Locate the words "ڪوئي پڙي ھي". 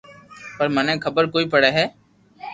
1.33-1.85